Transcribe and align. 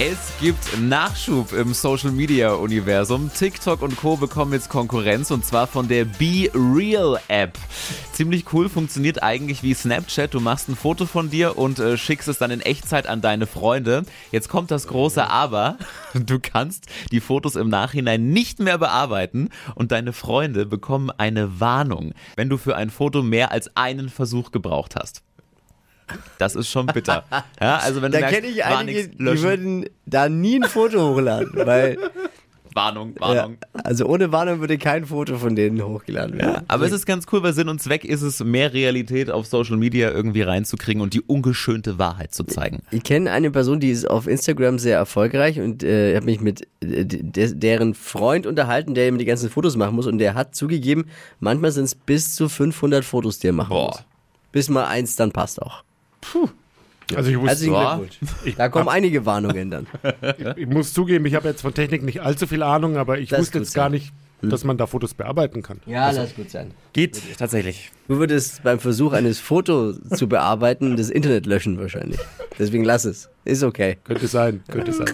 Es 0.00 0.32
gibt 0.38 0.78
Nachschub 0.80 1.52
im 1.52 1.74
Social 1.74 2.12
Media 2.12 2.52
Universum. 2.52 3.32
TikTok 3.36 3.82
und 3.82 3.96
Co. 3.96 4.16
bekommen 4.16 4.52
jetzt 4.52 4.68
Konkurrenz 4.68 5.32
und 5.32 5.44
zwar 5.44 5.66
von 5.66 5.88
der 5.88 6.04
Be 6.04 6.48
Real 6.54 7.18
App. 7.26 7.58
Ziemlich 8.12 8.44
cool, 8.52 8.68
funktioniert 8.68 9.24
eigentlich 9.24 9.64
wie 9.64 9.74
Snapchat. 9.74 10.34
Du 10.34 10.38
machst 10.38 10.68
ein 10.68 10.76
Foto 10.76 11.04
von 11.04 11.30
dir 11.30 11.58
und 11.58 11.80
äh, 11.80 11.98
schickst 11.98 12.28
es 12.28 12.38
dann 12.38 12.52
in 12.52 12.60
Echtzeit 12.60 13.08
an 13.08 13.22
deine 13.22 13.48
Freunde. 13.48 14.04
Jetzt 14.30 14.48
kommt 14.48 14.70
das 14.70 14.86
große 14.86 15.28
Aber. 15.28 15.78
Du 16.14 16.38
kannst 16.40 16.86
die 17.12 17.20
Fotos 17.20 17.54
im 17.54 17.68
Nachhinein 17.68 18.30
nicht 18.30 18.60
mehr 18.60 18.78
bearbeiten 18.78 19.50
und 19.74 19.92
deine 19.92 20.12
Freunde 20.12 20.64
bekommen 20.64 21.10
eine 21.10 21.60
Warnung, 21.60 22.14
wenn 22.36 22.48
du 22.48 22.56
für 22.56 22.76
ein 22.76 22.90
Foto 22.90 23.22
mehr 23.22 23.52
als 23.52 23.76
einen 23.76 24.08
Versuch 24.08 24.50
gebraucht 24.50 24.94
hast. 24.96 25.22
Das 26.38 26.54
ist 26.54 26.68
schon 26.68 26.86
bitter. 26.86 27.24
Ja, 27.60 27.78
also 27.78 28.02
wenn 28.02 28.12
du 28.12 28.20
Da 28.20 28.28
kenne 28.28 28.46
ich 28.46 28.64
einige, 28.64 29.08
die 29.08 29.42
würden 29.42 29.86
da 30.06 30.28
nie 30.28 30.56
ein 30.56 30.64
Foto 30.64 31.14
hochladen, 31.14 31.52
weil 31.54 31.98
Warnung, 32.78 33.14
ja, 33.20 33.20
Warnung. 33.20 33.56
also 33.72 34.06
ohne 34.06 34.30
Warnung 34.30 34.60
würde 34.60 34.78
kein 34.78 35.06
Foto 35.06 35.36
von 35.38 35.56
denen 35.56 35.82
hochgeladen 35.82 36.38
werden. 36.38 36.64
Aber 36.68 36.86
es 36.86 36.92
ist 36.92 37.06
ganz 37.06 37.26
cool, 37.32 37.42
weil 37.42 37.52
Sinn 37.52 37.68
und 37.68 37.82
Zweck 37.82 38.04
ist 38.04 38.22
es, 38.22 38.42
mehr 38.44 38.72
Realität 38.72 39.30
auf 39.30 39.46
Social 39.46 39.76
Media 39.76 40.10
irgendwie 40.10 40.42
reinzukriegen 40.42 41.02
und 41.02 41.12
die 41.12 41.20
ungeschönte 41.20 41.98
Wahrheit 41.98 42.34
zu 42.34 42.44
zeigen. 42.44 42.82
Ich 42.92 43.02
kenne 43.02 43.32
eine 43.32 43.50
Person, 43.50 43.80
die 43.80 43.90
ist 43.90 44.08
auf 44.08 44.28
Instagram 44.28 44.78
sehr 44.78 44.96
erfolgreich 44.96 45.60
und 45.60 45.82
äh, 45.82 46.14
habe 46.14 46.26
mich 46.26 46.40
mit 46.40 46.68
äh, 46.80 47.04
de 47.04 47.54
deren 47.54 47.94
Freund 47.94 48.46
unterhalten, 48.46 48.94
der 48.94 49.08
immer 49.08 49.18
die 49.18 49.24
ganzen 49.24 49.50
Fotos 49.50 49.76
machen 49.76 49.96
muss 49.96 50.06
und 50.06 50.18
der 50.18 50.34
hat 50.34 50.54
zugegeben, 50.54 51.06
manchmal 51.40 51.72
sind 51.72 51.84
es 51.84 51.94
bis 51.96 52.34
zu 52.36 52.48
500 52.48 53.04
Fotos, 53.04 53.40
die 53.40 53.48
er 53.48 53.52
machen 53.54 53.70
Boah. 53.70 53.86
muss. 53.88 54.04
Bis 54.52 54.68
mal 54.68 54.86
eins 54.86 55.16
dann 55.16 55.32
passt 55.32 55.60
auch. 55.60 55.82
Also 57.14 57.30
ich 57.30 57.36
muss, 57.38 57.48
Herzlichen. 57.48 57.74
Glückwunsch. 57.74 58.18
Da 58.56 58.68
kommen 58.68 58.88
einige 58.88 59.24
Warnungen 59.24 59.70
dann. 59.70 59.86
ich 60.56 60.66
muss 60.66 60.92
zugeben, 60.92 61.24
ich 61.26 61.34
habe 61.34 61.48
jetzt 61.48 61.62
von 61.62 61.72
Technik 61.72 62.02
nicht 62.02 62.20
allzu 62.20 62.46
viel 62.46 62.62
Ahnung, 62.62 62.96
aber 62.98 63.18
ich 63.18 63.30
Das 63.30 63.40
wusste 63.40 63.58
jetzt 63.58 63.68
gut 63.68 63.74
gar 63.76 63.84
sein. 63.84 63.92
nicht, 63.92 64.12
dass 64.42 64.62
man 64.62 64.76
da 64.76 64.86
Fotos 64.86 65.14
bearbeiten 65.14 65.62
kann. 65.62 65.80
Ja, 65.86 66.10
lass 66.10 66.34
gut 66.34 66.50
sein. 66.50 66.72
Geht 66.92 67.20
tatsächlich. 67.38 67.90
Du 68.08 68.18
würdest 68.18 68.62
beim 68.62 68.78
Versuch 68.78 69.12
eines 69.14 69.40
Fotos 69.40 69.98
zu 70.16 70.28
bearbeiten 70.28 70.96
das 70.96 71.08
Internet 71.08 71.46
löschen 71.46 71.78
wahrscheinlich. 71.78 72.20
Deswegen 72.58 72.84
lass 72.84 73.04
es. 73.06 73.30
Ist 73.44 73.62
okay. 73.62 73.96
Könnte 74.04 74.26
sein, 74.28 74.62
könnte 74.68 74.92
sein. 74.92 75.08